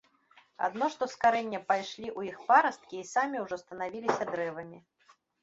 [0.67, 4.83] Адно што з карэння пайшлі ў іх парасткі і самі ўжо станавіліся дрэвамі.